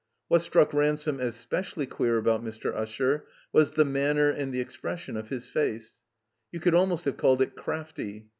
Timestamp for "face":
5.47-5.99